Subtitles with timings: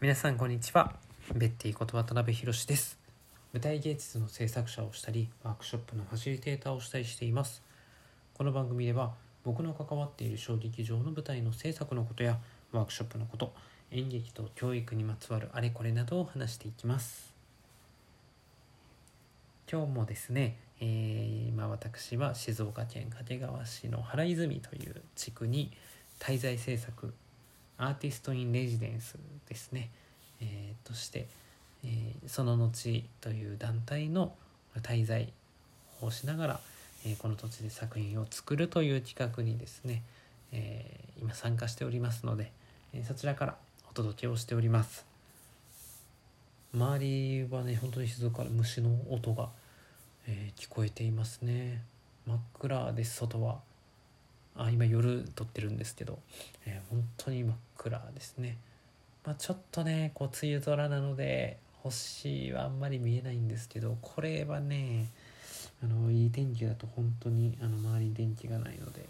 [0.00, 0.92] 皆さんこんにちは。
[1.34, 2.98] ベッティこと渡辺博です。
[3.54, 7.62] 舞台芸術の制作者をしたりワークショップのファシリテーターをしたりしています。
[8.34, 12.38] この番組では僕の関わっている小劇場の舞台の制作のことや
[12.72, 13.54] ワークショップのこと
[13.92, 17.32] 演劇と教育にまつわるあれこれなどを話していきます。
[19.70, 25.72] 今日もですね、えー、今私は静岡県掛川市の原泉という地区に
[26.18, 27.14] 滞在制作
[27.78, 29.16] アーティスト・イン・レジデンス
[29.48, 29.90] ですね、
[30.40, 31.26] えー、として、
[31.84, 34.34] えー、その後という団体の
[34.82, 35.32] 滞在
[36.00, 36.60] をしながら、
[37.06, 40.02] えー、この土地で作品を作るという企画にですね、
[40.52, 42.52] えー、今参加しておりますので、
[42.92, 43.56] え、そちらから
[43.90, 45.04] お届けをしております。
[46.72, 49.48] 周りはね本当に静岡の虫の音が、
[50.26, 51.82] え、聞こえていますね。
[52.26, 53.73] 真っ暗です外は。
[54.56, 56.18] あ今夜撮ってるんですけど、
[56.66, 58.56] えー、本当に真っ暗ですね、
[59.24, 65.06] まあ、ちょっとねこう梅雨空なので星はあんまり見えないんですけどこれはね
[65.82, 69.04] あのいい天気だと本当にあの周りに電気がないので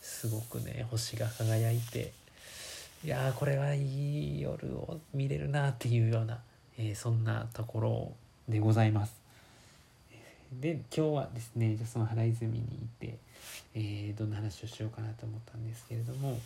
[0.00, 2.12] すごくね星が輝いて
[3.04, 6.38] いやこれはいい夜を見れるなっていうような、
[6.78, 8.12] えー、そんなところ
[8.48, 9.25] でございます。
[10.52, 13.18] で今日はですねじゃその原泉にいて、
[13.74, 16.38] えー、どんな話をしようかなと思ったんですけれども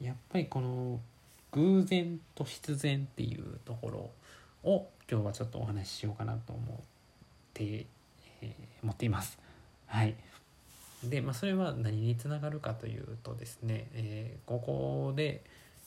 [0.00, 1.00] やっぱりこの
[1.52, 4.10] 偶然と必然っていうとこ
[4.64, 6.76] ろを今日はちょっとお話ししようかなと思っ
[7.52, 7.86] て、
[8.40, 9.38] えー、っています。
[9.86, 10.14] はい
[11.04, 15.42] で、まあ、それは何につながるかというとですね、えー、ここで、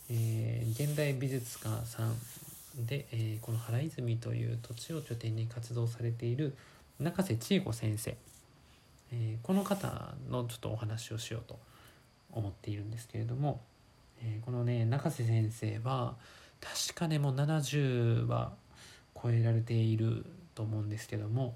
[0.09, 6.55] えー、現代美術館さんで、えー、この原泉という土地を拠点に活動されている
[6.99, 8.15] 中瀬千恵子先生、
[9.11, 11.59] えー、この方のちょっとお話をしようと
[12.31, 13.61] 思っているんですけれども、
[14.21, 16.15] えー、このね中瀬先生は
[16.61, 18.53] 確かねもう70は
[19.21, 21.55] 超えられていると思うんですけども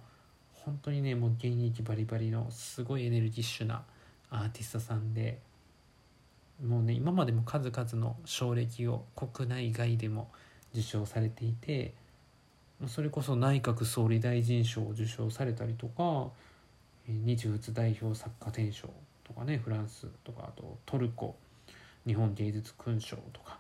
[0.53, 3.83] 本当にねもう現役バリバリのすごいエネルギッシュな
[4.29, 5.39] アーティストさんで
[6.65, 10.29] もうね今までも数々の奨励を国内外でも
[10.73, 11.93] 受賞されていて
[12.87, 16.29] それこそ内閣総理大臣賞を受賞されたりとか
[17.07, 18.89] 日仏代表作家展賞
[19.25, 21.35] とかねフランスとかあとトルコ
[22.07, 23.59] 日本芸術勲章とか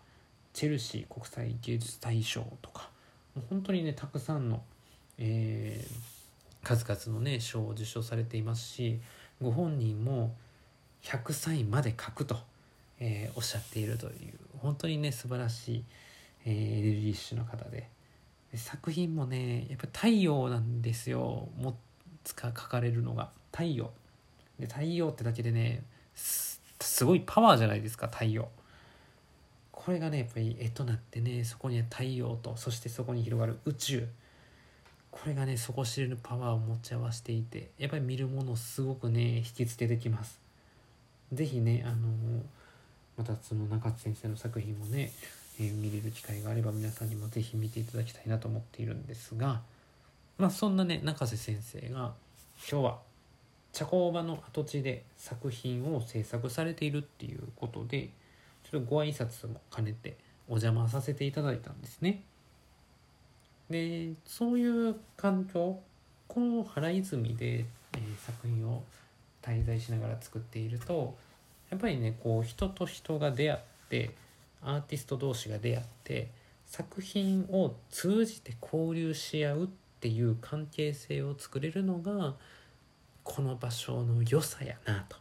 [0.53, 2.89] チェルシー国際芸術大賞とか
[3.35, 4.61] もう本当にねたくさんの、
[5.17, 8.99] えー、数々のね賞を受賞されていますし
[9.41, 10.33] ご本人も
[11.03, 12.37] 100歳まで書くと、
[12.99, 14.13] えー、おっしゃっているという
[14.59, 15.83] 本当にね素晴らしい、
[16.45, 17.87] えー、エネルギッシュな方で
[18.55, 21.49] 作品もねやっぱ太陽なんですよ。
[21.59, 21.77] も
[22.23, 23.29] つか書かれるのが。
[23.51, 23.91] 太陽。
[24.59, 25.83] で太陽ってだけでね
[26.15, 26.59] す
[27.05, 28.49] ごいパワーじゃないですか太陽。
[29.71, 34.07] これがねやっぱり絵となってねそこには太陽とそしてそこに広がる宇宙。
[35.11, 40.39] これがね底知れぬパワーを持ち合わせていてやっぱり見るものをすごくね引きつけてきます。
[41.33, 41.95] 是非ねあの
[43.17, 45.11] またその中津先生の作品もね
[45.59, 49.61] え見れる機会があれば皆さんにも是非見ていただきたいなと思っているんですが
[50.37, 52.13] まあそんなね中瀬先生が
[52.69, 52.99] 今日は
[53.73, 58.09] 茶工場の跡地で作品を制作されているっていうことで
[58.69, 62.23] ちょっとご挨拶も兼ねてお邪魔させていただいたんですね。
[63.69, 65.79] でそういう環境
[66.27, 68.83] この原泉で、えー、作品を
[69.41, 71.15] 滞在しながら作っていると
[71.69, 73.59] やっぱりねこう人と人が出会っ
[73.89, 74.11] て
[74.61, 76.31] アーティスト同士が出会って
[76.65, 79.67] 作品を通じて交流し合うっ
[79.99, 82.35] ていう関係性を作れるのが
[83.23, 85.17] この場所の良さやなと、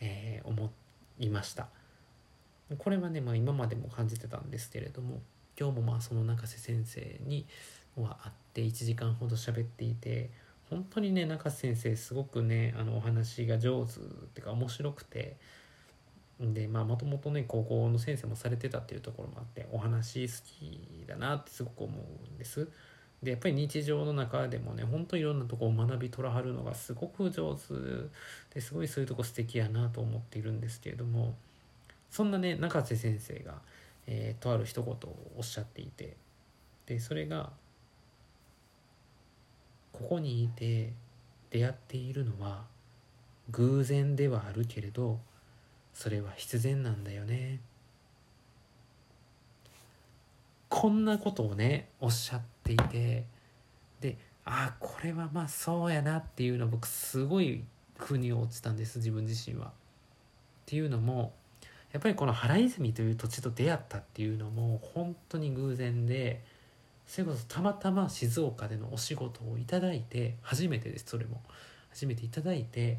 [0.00, 0.70] えー、思
[1.18, 1.68] いました。
[2.78, 5.20] これはね、まあ、今までも感じてたんですけれども
[5.58, 7.46] 今日もまあその中瀬先生に
[7.96, 10.30] は会って1時間ほど喋っていて
[10.68, 13.94] 本当にね中瀬先生すごくねあのお話が上手っ
[14.34, 15.36] ていうか面白くて
[16.40, 22.68] でまあもともとね高校の先生もされてたっていうところもあってお話好きだなってすごく思うんです。
[23.22, 27.72] でやっぱり日常の中でもねほんといろんなとこを学びとらはるのがすごく上手
[28.52, 31.34] ですごいそういうとこ素敵やなと思っているんですけれども
[32.10, 33.54] そんなね中瀬先生が、
[34.06, 34.96] えー、とある一言を
[35.38, 36.14] おっしゃっていて
[36.84, 37.50] でそれが
[39.96, 40.92] 「ここにいて
[41.48, 42.64] 出会っているのは
[43.50, 45.20] 偶然ではあるけれど
[45.96, 47.58] それは必然なんだよね
[50.68, 53.24] こんなことをねおっしゃっていて
[54.02, 57.64] でああこれはまあそうやなっていうのは僕すごい
[57.96, 59.68] 腑に落ちたんです自分自身は。
[59.68, 59.70] っ
[60.66, 61.32] ていうのも
[61.92, 66.44] やっぱりこの原泉という土地と出会ったっていうのも本当に偶然で
[67.06, 71.40] それこそたまたま静岡でのお仕事をいただいて初めてですそれも
[71.88, 72.98] 初めていただいて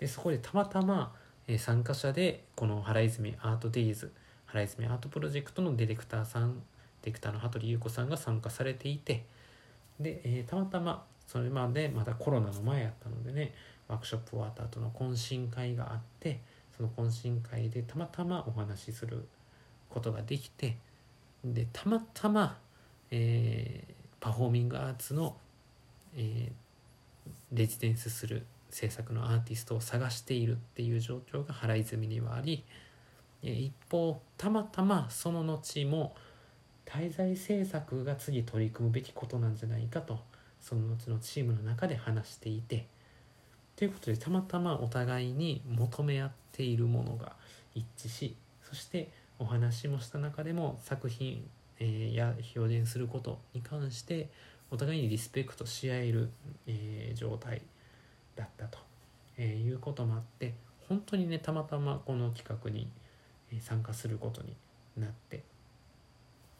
[0.00, 1.14] でそこでたまたま、
[1.48, 4.12] え参加者でこの原泉アートデイズ
[4.46, 6.54] 原泉アートプロジェクトのディレクターさん
[7.02, 9.24] ディレクターの羽鳥優子さんが参加されていて
[9.98, 13.54] で、えーたまたまそれまでまだコロナの前やったのでね
[13.88, 16.40] ワークショップ終わった後の懇親会があって
[16.76, 19.26] その懇親会でたまたまお話しする
[19.88, 20.76] ことができて
[21.44, 22.58] でたまたま、
[23.10, 25.36] えーパフォーミングアーツの、
[26.16, 26.52] えー
[27.52, 32.64] レジデンスする制作のアーティストを探しているっていう状況が原泉にはあり
[33.42, 36.16] 一方たまたまその後も
[36.86, 40.18] 滞在制作が次取り組むべきことなんじゃないかと
[40.60, 42.86] その後のチームの中で話していて
[43.76, 47.32] ということでたまたまお互いに求め合っているものが
[47.74, 48.36] 一致し
[48.68, 51.44] そしてお話もした中でも作品、
[51.80, 54.30] えや表現することに関して
[54.70, 56.30] お互いにリスペクトし合える、
[56.66, 57.60] え状態。
[58.36, 58.78] だったと、
[59.36, 60.54] えーいうこともあって
[60.88, 62.88] 本当にねたまたまこの企画に
[63.60, 64.56] 参加することに
[64.96, 65.42] なって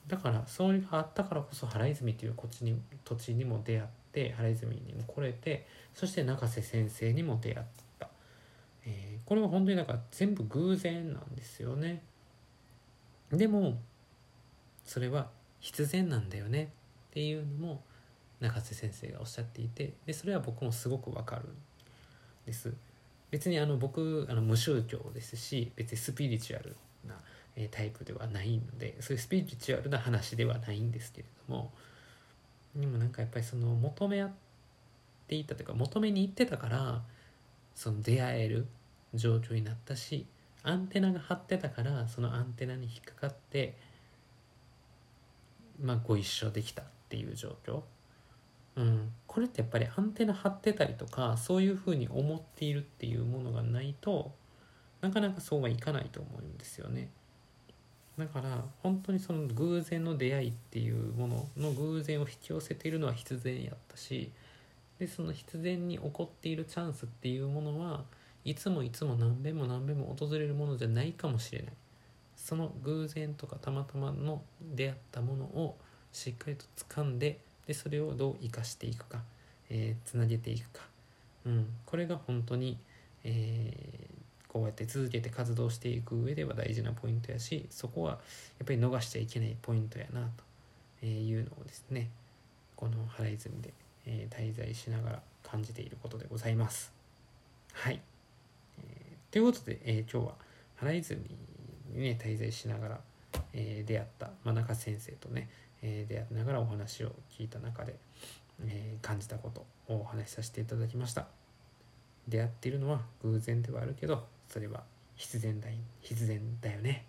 [0.06, 7.66] だからそれがあったからこそ原泉というこっちに土地にも出会って原泉にも来れてそして中瀬先生にも出会っ
[7.98, 8.08] た、
[8.84, 12.02] えーこれは本当になんか全部偶然なんですよね。
[13.30, 13.78] でも
[14.84, 15.30] それは
[15.60, 16.72] 必然なんだよね。
[17.10, 17.82] っていうのも
[18.42, 21.46] 中瀬先生がおっしゃっていてでそれは僕もすごくわかるん
[22.44, 22.74] です。
[23.30, 27.14] 別にあの僕あの無宗教ですし別にスピリチュアルな
[27.70, 31.72] タイプではないのでそういうスピリチュアルな話ではないんですけれども
[32.76, 34.30] でもなんかやっぱりその求め合っ
[35.28, 37.02] ていたというか求めに行ってたから
[37.74, 38.66] その出会える
[39.14, 40.26] 状況になったし
[40.62, 43.78] アンテナが張ってたからそのアンテナに引っかかって
[45.82, 47.82] まあご一緒できたっていう状況。
[48.76, 54.32] うん、これってやっぱりアンテナ張ってたりとかそういうふうに思っているっていうものがないと
[55.02, 57.10] なかなかそうはいかないと思うんですよね。
[58.19, 64.30] だから本当にその偶然の出会いっていうものの偶然を引き寄せているのは必然やったし
[64.98, 68.04] でその必然に起こっているチャンスっていうものは
[68.44, 71.72] いつもいつも何べんも何べんも訪れるものじゃないかもしれない
[72.36, 75.78] その偶然とかたまたまの出会ったものを
[76.12, 79.20] しっかりと掴んででそれをどう生かしていくか、
[79.70, 80.81] えーつなげていくか、
[81.47, 82.79] うん、これが本当に、
[83.25, 84.12] えー
[84.49, 88.17] こうやって続けて活動していく上では大事なポイントやしそこはや
[88.64, 90.29] っぱり逃しちゃいけないポイントやな
[91.00, 92.11] というのをですね
[92.76, 93.73] この原泉で、
[94.06, 96.93] えー滞在しながら感じていることでございます。
[97.73, 98.00] はい、
[98.79, 100.35] えーということで、え今日は
[100.76, 101.20] 原泉
[101.94, 103.00] にね滞在しながら、
[103.54, 105.49] えー出会った真中先生とね、
[105.82, 107.96] えー出会いながらお話を聞いた中で、
[108.64, 111.26] えー感じたことをお話しさせていただきました。
[112.28, 114.84] 出会っているのは偶然ではあるけどそれは
[115.16, 115.69] 必然だ
[116.00, 117.04] 必然だよね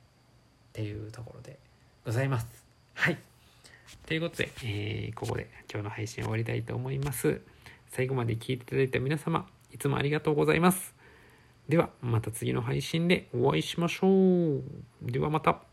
[0.70, 1.60] っていうところで
[2.06, 2.48] ございます。
[2.96, 3.18] はい。
[4.06, 7.42] ということで、えーここで今日の配信を終わりたいと思います。
[7.90, 10.96] 最後まで聞いていただいた皆様、いつもありがとうございます。
[11.70, 14.08] では、また次の配信でお会いしましょ
[14.58, 14.64] う。
[15.04, 15.73] ではまた。